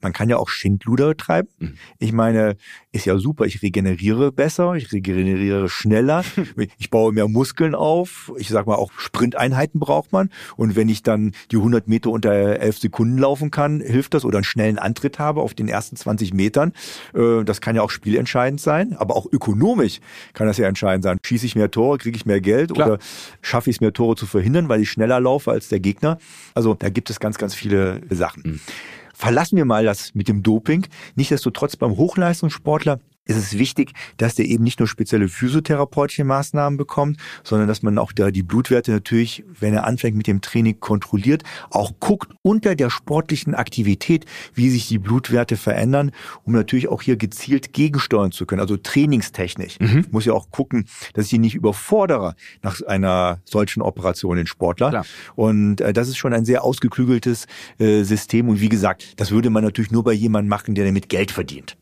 [0.00, 1.48] man kann ja auch Schindluder betreiben.
[1.58, 1.74] Mhm.
[1.98, 2.56] Ich meine,
[2.92, 3.44] ist ja super.
[3.44, 6.24] Ich regeneriere besser, ich regeneriere schneller,
[6.78, 8.32] ich baue mehr Muskeln auf.
[8.36, 10.30] Ich sag mal, auch Sprinteinheiten braucht man.
[10.56, 14.38] Und wenn ich dann die 100 Meter unter 11 Sekunden laufen kann, hilft das oder
[14.38, 16.72] einen schnellen Antritt habe auf den ersten 20 Metern.
[17.14, 20.00] Äh, das kann ja auch spielentscheidend sein, aber auch ökonomisch
[20.32, 21.18] kann das ja entscheidend sein.
[21.24, 22.88] Schieße ich mehr Tore, kriege ich mehr Geld Klar.
[22.88, 22.98] oder
[23.40, 26.18] schaffe ich es mehr Tore zu verhindern, weil ich schneller laufe als der Gegner.
[26.54, 28.42] Also da gibt es ganz, ganz viele Sachen.
[28.44, 28.60] Mhm
[29.22, 30.84] verlassen wir mal das mit dem Doping.
[31.14, 37.18] Nichtsdestotrotz beim Hochleistungssportler ist es wichtig, dass der eben nicht nur spezielle physiotherapeutische Maßnahmen bekommt,
[37.44, 41.44] sondern dass man auch da die Blutwerte natürlich, wenn er anfängt mit dem Training kontrolliert,
[41.70, 46.10] auch guckt unter der sportlichen Aktivität, wie sich die Blutwerte verändern,
[46.44, 49.78] um natürlich auch hier gezielt gegensteuern zu können, also trainingstechnisch.
[49.78, 50.00] Mhm.
[50.00, 54.46] Ich muss ja auch gucken, dass ich ihn nicht überfordere nach einer solchen Operation den
[54.46, 54.90] Sportler.
[54.90, 55.06] Klar.
[55.36, 57.46] Und äh, das ist schon ein sehr ausgeklügeltes
[57.78, 58.48] äh, System.
[58.48, 61.76] Und wie gesagt, das würde man natürlich nur bei jemandem machen, der damit Geld verdient.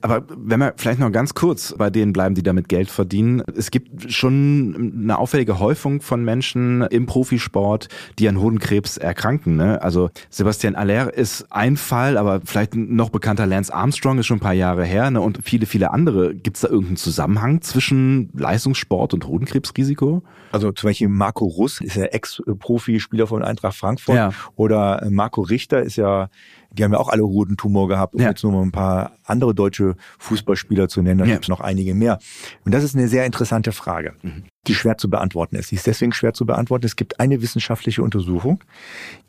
[0.00, 3.42] Aber wenn wir vielleicht noch ganz kurz bei denen bleiben, die damit Geld verdienen.
[3.56, 9.56] Es gibt schon eine auffällige Häufung von Menschen im Profisport, die an Hodenkrebs erkranken.
[9.56, 9.80] Ne?
[9.82, 14.40] Also Sebastian Aller ist ein Fall, aber vielleicht noch bekannter Lance Armstrong ist schon ein
[14.40, 15.20] paar Jahre her ne?
[15.20, 16.34] und viele, viele andere.
[16.34, 20.22] Gibt es da irgendeinen Zusammenhang zwischen Leistungssport und Hodenkrebsrisiko?
[20.52, 24.30] Also zum Beispiel Marco Russ ist ja Ex-Profi-Spieler von Eintracht Frankfurt ja.
[24.56, 26.30] oder Marco Richter ist ja
[26.70, 28.28] die haben ja auch alle Hodentumor gehabt, um ja.
[28.28, 31.18] jetzt nur mal ein paar andere deutsche Fußballspieler zu nennen.
[31.18, 31.32] Da ja.
[31.32, 32.18] gibt es noch einige mehr.
[32.64, 34.44] Und das ist eine sehr interessante Frage, mhm.
[34.68, 35.70] Die schwer zu beantworten ist.
[35.70, 36.86] Die ist deswegen schwer zu beantworten.
[36.86, 38.62] Es gibt eine wissenschaftliche Untersuchung,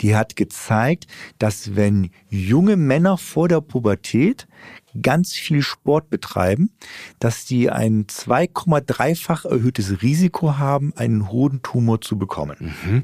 [0.01, 1.07] die hat gezeigt,
[1.39, 4.47] dass wenn junge Männer vor der Pubertät
[5.01, 6.71] ganz viel Sport betreiben,
[7.19, 12.73] dass die ein 2,3-fach erhöhtes Risiko haben, einen Hodentumor zu bekommen.
[12.83, 13.03] Mhm.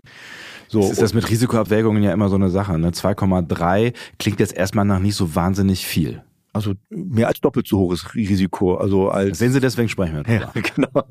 [0.68, 2.78] So, das ist das mit Risikoabwägungen ja immer so eine Sache.
[2.80, 2.90] Ne?
[2.90, 6.24] 2,3 klingt jetzt erstmal nach nicht so wahnsinnig viel.
[6.56, 8.76] Also mehr als doppelt so hohes Risiko.
[8.76, 10.34] Also als Sehen Sie, deswegen sprechen wir.
[10.34, 11.04] Ja, genau.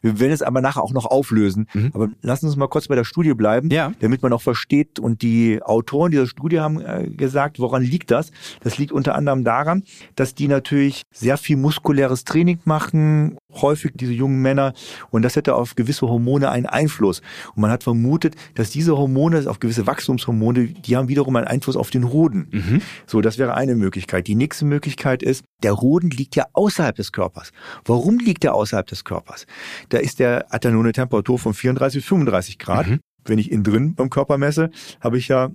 [0.00, 1.68] Wir werden es aber nachher auch noch auflösen.
[1.72, 1.90] Mhm.
[1.94, 3.92] Aber lassen Sie uns mal kurz bei der Studie bleiben, ja.
[4.00, 4.98] damit man auch versteht.
[4.98, 8.32] Und die Autoren dieser Studie haben äh, gesagt, woran liegt das?
[8.62, 9.84] Das liegt unter anderem daran,
[10.16, 14.72] dass die natürlich sehr viel muskuläres Training machen, häufig diese jungen Männer.
[15.10, 17.22] Und das hätte auf gewisse Hormone einen Einfluss.
[17.54, 21.76] Und man hat vermutet, dass diese Hormone, auf gewisse Wachstumshormone, die haben wiederum einen Einfluss
[21.76, 22.48] auf den Hoden.
[22.50, 22.82] Mhm.
[23.06, 24.26] So, das wäre eine Möglichkeit.
[24.26, 27.50] Die nächste Möglichkeit Möglichkeit ist, der Hoden liegt ja außerhalb des Körpers.
[27.84, 29.46] Warum liegt er außerhalb des Körpers?
[29.90, 32.86] Da ist der, hat er nur eine Temperatur von 34, 35 Grad.
[32.86, 33.00] Mhm.
[33.26, 34.70] Wenn ich ihn drin beim Körper messe,
[35.02, 35.50] habe ich ja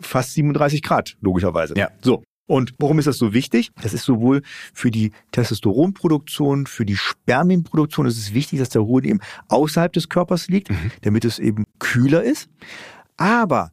[0.00, 1.74] fast 37 Grad, logischerweise.
[1.76, 1.88] Ja.
[2.00, 2.22] So.
[2.46, 3.70] Und warum ist das so wichtig?
[3.82, 9.08] Das ist sowohl für die Testosteronproduktion, für die Spermienproduktion, es ist wichtig, dass der Hoden
[9.08, 10.92] eben außerhalb des Körpers liegt, mhm.
[11.02, 12.48] damit es eben kühler ist.
[13.16, 13.72] Aber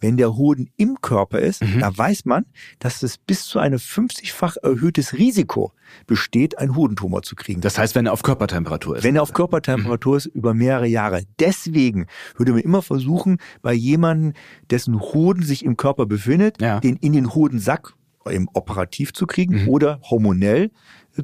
[0.00, 1.80] wenn der Hoden im Körper ist, mhm.
[1.80, 2.44] da weiß man,
[2.78, 5.72] dass es bis zu einem 50-fach erhöhtes Risiko
[6.06, 7.60] besteht, einen Hodentumor zu kriegen.
[7.60, 9.04] Das heißt, wenn er auf Körpertemperatur ist.
[9.04, 10.18] Wenn er auf Körpertemperatur mhm.
[10.18, 11.22] ist, über mehrere Jahre.
[11.38, 12.06] Deswegen
[12.36, 14.32] würde man immer versuchen, bei jemandem,
[14.70, 16.80] dessen Hoden sich im Körper befindet, ja.
[16.80, 17.94] den in den Hodensack
[18.30, 19.68] eben operativ zu kriegen mhm.
[19.68, 20.70] oder hormonell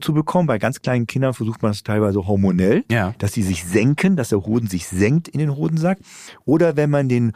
[0.01, 0.47] zu bekommen.
[0.47, 3.15] Bei ganz kleinen Kindern versucht man es teilweise hormonell, ja.
[3.19, 5.99] dass sie sich senken, dass der Hoden sich senkt in den Hodensack.
[6.45, 7.33] Oder wenn man den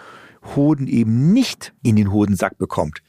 [0.57, 3.03] Hoden eben nicht in den Hodensack bekommt,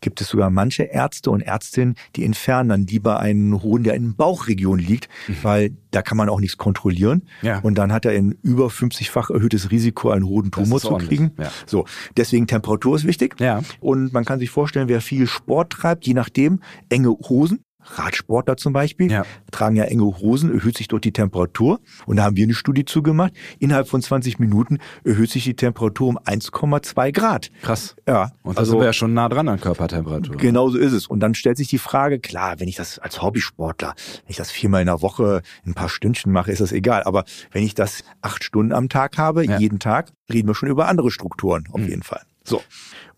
[0.00, 4.10] gibt es sogar manche Ärzte und Ärztinnen, die entfernen dann lieber einen Hoden, der in
[4.10, 5.36] der Bauchregion liegt, mhm.
[5.42, 7.22] weil da kann man auch nichts kontrollieren.
[7.42, 7.58] Ja.
[7.60, 11.32] Und dann hat er ein über 50-fach erhöhtes Risiko, einen Hodentumor zu kriegen.
[11.38, 11.50] Ja.
[11.66, 11.84] So,
[12.16, 13.36] deswegen Temperatur ist wichtig.
[13.40, 13.62] Ja.
[13.80, 17.60] Und man kann sich vorstellen, wer viel Sport treibt, je nachdem, enge Hosen,
[17.96, 19.24] Radsportler zum Beispiel, ja.
[19.50, 21.80] tragen ja enge Hosen, erhöht sich dort die Temperatur.
[22.06, 23.32] Und da haben wir eine Studie zugemacht.
[23.58, 27.50] Innerhalb von 20 Minuten erhöht sich die Temperatur um 1,2 Grad.
[27.62, 27.96] Krass.
[28.06, 28.32] Ja.
[28.42, 30.36] Und da also, sind wir ja schon nah dran an Körpertemperatur.
[30.36, 31.06] Genau so ist es.
[31.06, 34.50] Und dann stellt sich die Frage, klar, wenn ich das als Hobbysportler, wenn ich das
[34.50, 37.02] viermal in der Woche ein paar Stündchen mache, ist das egal.
[37.04, 39.58] Aber wenn ich das acht Stunden am Tag habe, ja.
[39.58, 41.88] jeden Tag, reden wir schon über andere Strukturen auf mhm.
[41.88, 42.22] jeden Fall.
[42.48, 42.62] So.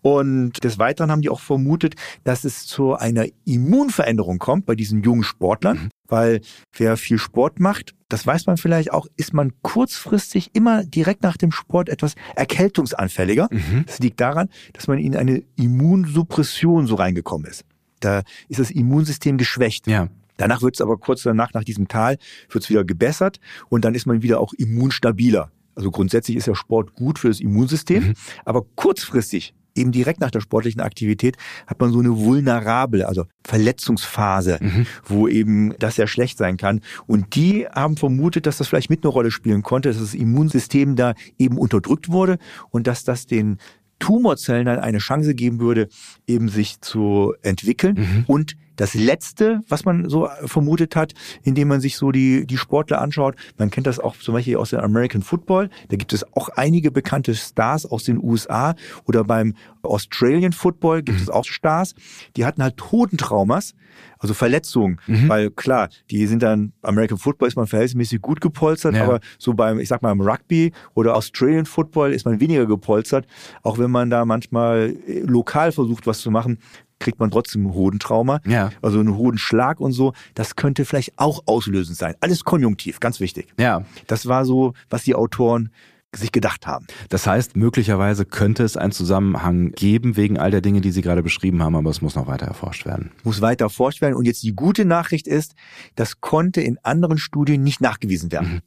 [0.01, 5.03] Und des Weiteren haben die auch vermutet, dass es zu einer Immunveränderung kommt bei diesen
[5.03, 5.89] jungen Sportlern, mhm.
[6.07, 6.41] weil
[6.75, 11.37] wer viel Sport macht, das weiß man vielleicht auch, ist man kurzfristig immer direkt nach
[11.37, 13.47] dem Sport etwas erkältungsanfälliger.
[13.51, 13.85] Mhm.
[13.85, 17.63] Das liegt daran, dass man in eine Immunsuppression so reingekommen ist.
[17.99, 19.87] Da ist das Immunsystem geschwächt.
[19.87, 20.09] Ja.
[20.37, 22.17] Danach wird es aber kurz danach, nach diesem Tal,
[22.49, 23.39] wird es wieder gebessert
[23.69, 25.51] und dann ist man wieder auch immunstabiler.
[25.75, 28.13] Also grundsätzlich ist ja Sport gut für das Immunsystem, mhm.
[28.45, 34.57] aber kurzfristig eben direkt nach der sportlichen Aktivität hat man so eine vulnerable, also Verletzungsphase,
[34.61, 34.85] mhm.
[35.05, 36.81] wo eben das sehr schlecht sein kann.
[37.07, 40.95] Und die haben vermutet, dass das vielleicht mit eine Rolle spielen konnte, dass das Immunsystem
[40.95, 42.37] da eben unterdrückt wurde
[42.69, 43.57] und dass das den
[43.99, 45.87] Tumorzellen dann eine Chance geben würde,
[46.27, 48.23] eben sich zu entwickeln mhm.
[48.27, 53.01] und das Letzte, was man so vermutet hat, indem man sich so die, die Sportler
[53.01, 56.49] anschaut, man kennt das auch zum Beispiel aus dem American Football, da gibt es auch
[56.49, 61.23] einige bekannte Stars aus den USA oder beim Australian Football gibt mhm.
[61.23, 61.95] es auch Stars,
[62.35, 63.73] die hatten halt Hodentraumas,
[64.19, 65.27] also Verletzungen, mhm.
[65.27, 69.03] weil klar, die sind dann, American Football ist man verhältnismäßig gut gepolstert, ja.
[69.03, 73.25] aber so beim, ich sag mal, im Rugby oder Australian Football ist man weniger gepolstert,
[73.63, 76.59] auch wenn man da manchmal lokal versucht, was zu machen,
[77.01, 78.39] kriegt man trotzdem Hodentrauma.
[78.45, 78.71] Ja.
[78.81, 82.15] Also einen Hodenschlag und so, das könnte vielleicht auch auslösend sein.
[82.21, 83.47] Alles konjunktiv, ganz wichtig.
[83.59, 83.83] Ja.
[84.07, 85.71] Das war so, was die Autoren
[86.13, 86.87] sich gedacht haben.
[87.09, 91.23] Das heißt, möglicherweise könnte es einen Zusammenhang geben wegen all der Dinge, die Sie gerade
[91.23, 93.11] beschrieben haben, aber es muss noch weiter erforscht werden.
[93.23, 94.15] Muss weiter erforscht werden.
[94.15, 95.55] Und jetzt die gute Nachricht ist,
[95.95, 98.55] das konnte in anderen Studien nicht nachgewiesen werden.
[98.55, 98.61] Mhm.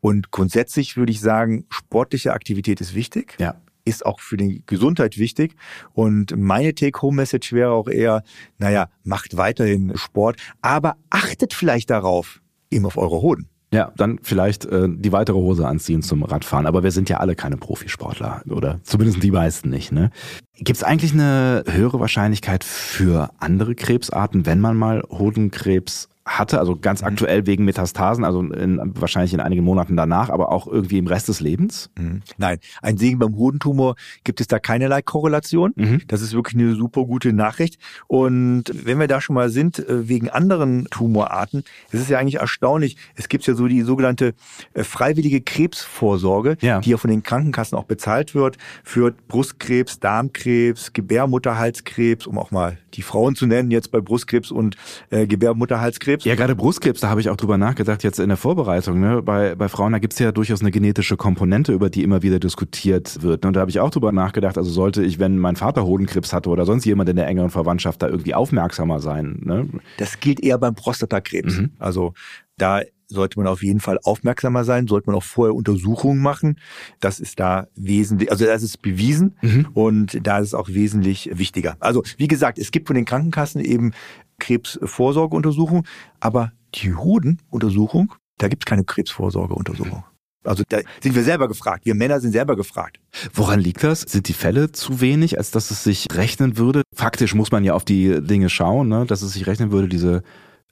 [0.00, 3.34] Und grundsätzlich würde ich sagen, sportliche Aktivität ist wichtig.
[3.38, 5.54] Ja ist auch für die Gesundheit wichtig.
[5.92, 8.22] Und meine Take-Home-Message wäre auch eher,
[8.58, 12.40] naja, macht weiterhin Sport, aber achtet vielleicht darauf,
[12.70, 13.48] eben auf eure Hoden.
[13.72, 16.66] Ja, dann vielleicht äh, die weitere Hose anziehen zum Radfahren.
[16.66, 19.92] Aber wir sind ja alle keine Profisportler oder zumindest die meisten nicht.
[19.92, 20.10] Ne?
[20.56, 26.76] Gibt es eigentlich eine höhere Wahrscheinlichkeit für andere Krebsarten, wenn man mal Hodenkrebs hatte, also
[26.76, 27.08] ganz mhm.
[27.08, 31.28] aktuell wegen Metastasen, also in, wahrscheinlich in einigen Monaten danach, aber auch irgendwie im Rest
[31.28, 31.90] des Lebens?
[31.98, 32.22] Mhm.
[32.36, 35.72] Nein, ein Segen beim Hodentumor gibt es da keinerlei Korrelation.
[35.76, 36.02] Mhm.
[36.08, 37.78] Das ist wirklich eine super gute Nachricht.
[38.06, 42.36] Und wenn wir da schon mal sind, äh, wegen anderen Tumorarten, es ist ja eigentlich
[42.36, 44.34] erstaunlich, es gibt ja so die sogenannte
[44.74, 46.80] äh, freiwillige Krebsvorsorge, ja.
[46.80, 52.76] die ja von den Krankenkassen auch bezahlt wird, für Brustkrebs, Darmkrebs, Gebärmutterhalskrebs, um auch mal
[52.94, 54.76] die Frauen zu nennen, jetzt bei Brustkrebs und
[55.08, 56.09] äh, Gebärmutterhalskrebs.
[56.24, 59.00] Ja, gerade Brustkrebs, da habe ich auch drüber nachgedacht, jetzt in der Vorbereitung.
[59.00, 59.22] Ne?
[59.22, 63.22] Bei, bei Frauen, da gibt's ja durchaus eine genetische Komponente, über die immer wieder diskutiert
[63.22, 63.42] wird.
[63.42, 63.48] Ne?
[63.48, 66.50] Und da habe ich auch drüber nachgedacht, also sollte ich, wenn mein Vater Hodenkrebs hatte
[66.50, 69.40] oder sonst jemand in der engeren Verwandtschaft, da irgendwie aufmerksamer sein.
[69.44, 69.68] Ne?
[69.98, 71.58] Das gilt eher beim Prostatakrebs.
[71.58, 71.70] Mhm.
[71.78, 72.14] Also
[72.56, 76.56] da sollte man auf jeden Fall aufmerksamer sein, sollte man auch vorher Untersuchungen machen.
[77.00, 79.68] Das ist da wesentlich, also das ist bewiesen mhm.
[79.74, 81.76] und da ist es auch wesentlich wichtiger.
[81.80, 83.92] Also wie gesagt, es gibt von den Krankenkassen eben
[84.40, 85.84] Krebsvorsorgeuntersuchungen,
[86.18, 90.04] aber die Hodenuntersuchung, da gibt es keine Krebsvorsorgeuntersuchung.
[90.42, 91.84] Also da sind wir selber gefragt.
[91.84, 92.98] Wir Männer sind selber gefragt.
[93.34, 94.00] Woran liegt das?
[94.00, 96.82] Sind die Fälle zu wenig, als dass es sich rechnen würde?
[96.94, 99.04] Faktisch muss man ja auf die Dinge schauen, ne?
[99.04, 100.22] dass es sich rechnen würde, diese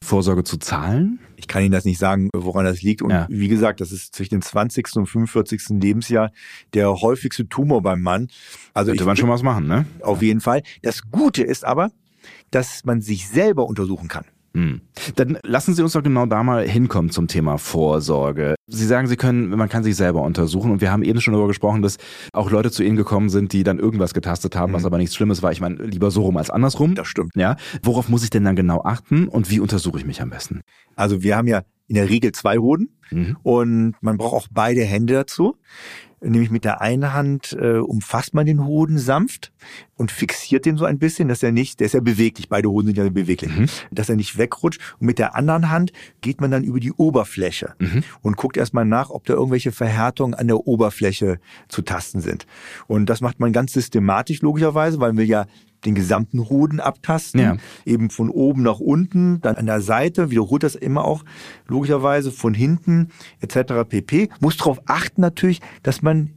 [0.03, 1.19] Vorsorge zu zahlen?
[1.37, 3.03] Ich kann Ihnen das nicht sagen, woran das liegt.
[3.03, 3.27] Und ja.
[3.29, 4.97] wie gesagt, das ist zwischen dem 20.
[4.97, 5.81] und 45.
[5.81, 6.31] Lebensjahr
[6.73, 8.29] der häufigste Tumor beim Mann.
[8.73, 9.87] Also Könnte man schon was machen, ne?
[10.01, 10.63] Auf jeden Fall.
[10.83, 11.91] Das Gute ist aber,
[12.51, 14.25] dass man sich selber untersuchen kann.
[14.55, 14.81] Hm.
[15.17, 18.55] Dann lassen Sie uns doch genau da mal hinkommen zum Thema Vorsorge.
[18.67, 21.49] Sie sagen, Sie können, man kann sich selber untersuchen und wir haben eben schon darüber
[21.49, 21.97] gesprochen, dass
[22.33, 24.77] auch Leute zu Ihnen gekommen sind, die dann irgendwas getastet haben, mhm.
[24.77, 25.53] was aber nichts Schlimmes war.
[25.53, 26.95] Ich meine, lieber so rum als andersrum.
[26.95, 27.33] Das stimmt.
[27.37, 27.57] Ja.
[27.83, 30.63] Worauf muss ich denn dann genau achten und wie untersuche ich mich am besten?
[30.97, 33.37] Also wir haben ja in der Regel zwei Hoden mhm.
[33.43, 35.57] und man braucht auch beide Hände dazu
[36.21, 39.53] nämlich mit der einen Hand äh, umfasst man den Hoden sanft
[39.97, 42.87] und fixiert den so ein bisschen, dass er nicht, der ist ja beweglich, beide Hoden
[42.87, 43.67] sind ja beweglich, mhm.
[43.91, 44.81] dass er nicht wegrutscht.
[45.01, 48.05] Und mit der anderen Hand geht man dann über die Oberfläche mhm.
[48.23, 52.47] und guckt erstmal nach, ob da irgendwelche Verhärtungen an der Oberfläche zu tasten sind.
[52.87, 55.47] Und das macht man ganz systematisch logischerweise, weil wir ja
[55.85, 57.57] den gesamten Hoden abtasten, ja.
[57.85, 61.25] eben von oben nach unten, dann an der Seite, wiederholt das immer auch
[61.67, 63.09] logischerweise von hinten
[63.41, 63.89] etc.
[63.89, 64.29] pp.
[64.41, 66.31] Muss darauf achten natürlich, dass man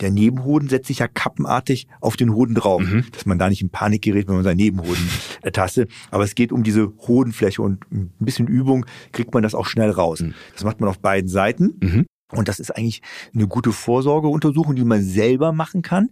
[0.00, 3.04] der Nebenhoden setzt sich ja kappenartig auf den Hoden drauf, mhm.
[3.12, 5.08] dass man da nicht in Panik gerät, wenn man seinen Nebenhoden
[5.52, 5.90] tastet.
[6.10, 9.90] Aber es geht um diese Hodenfläche und ein bisschen Übung kriegt man das auch schnell
[9.90, 10.20] raus.
[10.20, 10.34] Mhm.
[10.52, 11.74] Das macht man auf beiden Seiten.
[11.80, 12.06] Mhm.
[12.30, 13.00] Und das ist eigentlich
[13.34, 16.10] eine gute Vorsorgeuntersuchung, die man selber machen kann.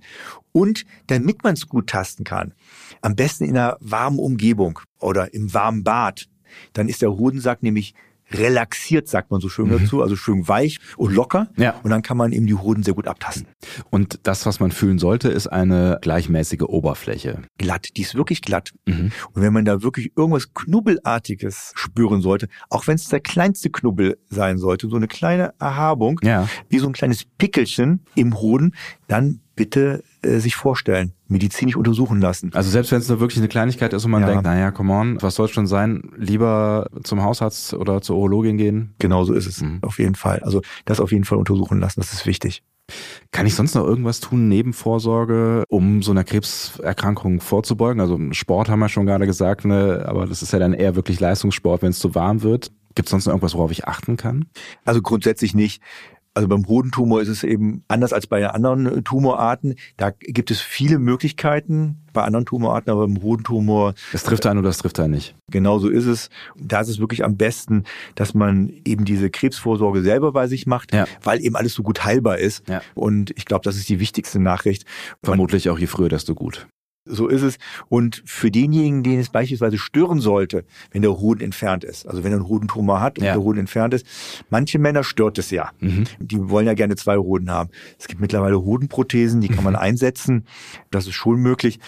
[0.53, 2.55] Und damit man es gut tasten kann,
[3.03, 6.29] am besten in einer warmen Umgebung oder im warmen Bad,
[6.73, 7.95] dann ist der Hodensack nämlich
[8.33, 9.79] relaxiert, sagt man so schön mhm.
[9.81, 11.49] dazu, also schön weich und locker.
[11.57, 11.75] Ja.
[11.83, 13.47] Und dann kann man eben die Hoden sehr gut abtasten.
[13.91, 17.43] Und das, was man fühlen sollte, ist eine gleichmäßige Oberfläche.
[17.59, 18.73] Glatt, die ist wirklich glatt.
[18.87, 19.13] Mhm.
[19.33, 24.19] Und wenn man da wirklich irgendwas Knubbelartiges spüren sollte, auch wenn es der kleinste Knubbel
[24.29, 26.49] sein sollte, so eine kleine Erhabung, ja.
[26.69, 28.75] wie so ein kleines Pickelchen im Hoden,
[29.07, 32.51] dann bitte äh, sich vorstellen, medizinisch untersuchen lassen.
[32.55, 34.29] Also selbst wenn es nur wirklich eine Kleinigkeit ist und man ja.
[34.29, 38.95] denkt, naja, come on, was soll schon sein, lieber zum Hausarzt oder zur Urologin gehen?
[38.99, 39.79] Genau so ist es, mhm.
[39.83, 40.41] auf jeden Fall.
[40.41, 42.63] Also das auf jeden Fall untersuchen lassen, das ist wichtig.
[43.33, 48.01] Kann ich sonst noch irgendwas tun neben Vorsorge, um so einer Krebserkrankung vorzubeugen?
[48.01, 50.05] Also Sport haben wir schon gerade gesagt, ne?
[50.07, 52.71] aber das ist ja dann eher wirklich Leistungssport, wenn es zu warm wird.
[52.95, 54.47] Gibt es sonst noch irgendwas, worauf ich achten kann?
[54.85, 55.83] Also grundsätzlich nicht.
[56.37, 59.75] Also beim Hodentumor ist es eben anders als bei anderen äh, Tumorarten.
[59.97, 63.95] Da gibt es viele Möglichkeiten bei anderen Tumorarten, aber beim Hodentumor.
[64.13, 65.35] Das trifft einen oder das trifft einen nicht.
[65.51, 66.29] Genau so ist es.
[66.55, 67.85] Da ist es wirklich am besten,
[68.17, 71.07] dass man eben diese Krebsvorsorge selber bei sich macht, ja.
[71.23, 72.69] weil eben alles so gut heilbar ist.
[72.69, 72.83] Ja.
[72.95, 74.85] Und ich glaube, das ist die wichtigste Nachricht.
[75.23, 76.67] Vermutlich auch je früher, desto gut.
[77.07, 77.57] So ist es.
[77.89, 82.33] Und für denjenigen, den es beispielsweise stören sollte, wenn der Hoden entfernt ist, also wenn
[82.33, 83.33] er einen Hodentumor hat und ja.
[83.33, 84.07] der Hoden entfernt ist,
[84.51, 85.71] manche Männer stört es ja.
[85.81, 86.05] Mhm.
[86.19, 87.71] Die wollen ja gerne zwei Hoden haben.
[87.99, 89.81] Es gibt mittlerweile Hodenprothesen, die kann man mhm.
[89.81, 90.47] einsetzen.
[90.91, 91.79] Das ist schon möglich.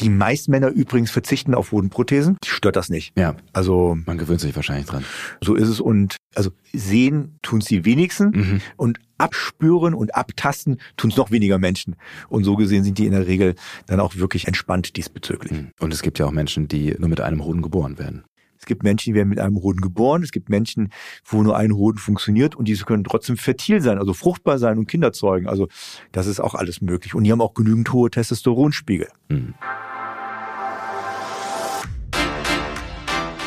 [0.00, 2.36] Die meisten Männer übrigens verzichten auf Hodenprothesen.
[2.42, 3.12] Die stört das nicht.
[3.16, 3.36] Ja.
[3.52, 5.04] Also man gewöhnt sich wahrscheinlich dran.
[5.40, 5.80] So ist es.
[5.80, 8.60] Und also sehen tun es die wenigsten mhm.
[8.76, 11.96] und abspüren und abtasten tun es noch weniger Menschen.
[12.28, 13.54] Und so gesehen sind die in der Regel
[13.86, 15.52] dann auch wirklich entspannt diesbezüglich.
[15.52, 15.70] Mhm.
[15.80, 18.24] Und es gibt ja auch Menschen, die nur mit einem Hoden geboren werden.
[18.58, 20.22] Es gibt Menschen, die werden mit einem Hoden geboren.
[20.22, 20.92] Es gibt Menschen,
[21.24, 24.86] wo nur ein Hoden funktioniert und diese können trotzdem fertil sein, also fruchtbar sein und
[24.86, 25.48] Kinder zeugen.
[25.48, 25.66] Also
[26.12, 27.16] das ist auch alles möglich.
[27.16, 29.08] Und die haben auch genügend hohe Testosteronspiegel.
[29.28, 29.54] Mhm.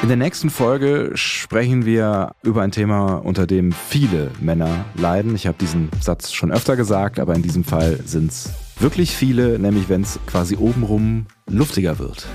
[0.01, 5.33] In der nächsten Folge sprechen wir über ein Thema, unter dem viele Männer leiden.
[5.35, 9.57] Ich habe diesen Satz schon öfter gesagt, aber in diesem Fall sind es wirklich viele,
[9.57, 12.27] nämlich wenn es quasi obenrum luftiger wird.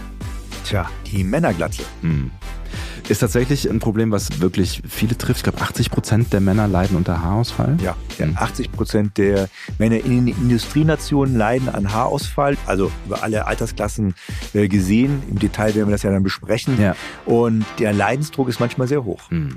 [0.64, 1.82] Tja, die Männerglatze.
[2.00, 2.30] Hm
[3.10, 5.38] ist tatsächlich ein Problem, was wirklich viele trifft.
[5.38, 7.76] Ich glaube, 80 Prozent der Männer leiden unter Haarausfall.
[7.82, 12.56] Ja, ja 80 Prozent der Männer in den Industrienationen leiden an Haarausfall.
[12.66, 14.14] Also über alle Altersklassen
[14.54, 15.22] äh, gesehen.
[15.28, 16.80] Im Detail werden wir das ja dann besprechen.
[16.80, 16.94] Ja.
[17.26, 19.30] Und der Leidensdruck ist manchmal sehr hoch.
[19.30, 19.56] Mhm.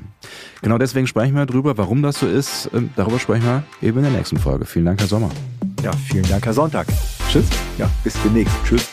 [0.61, 2.69] Genau deswegen sprechen wir darüber, warum das so ist.
[2.73, 4.65] Ähm, darüber sprechen wir eben in der nächsten Folge.
[4.65, 5.29] Vielen Dank, Herr Sommer.
[5.83, 6.87] Ja, vielen Dank, Herr Sonntag.
[7.29, 7.45] Tschüss.
[7.77, 8.55] Ja, bis demnächst.
[8.65, 8.92] Tschüss.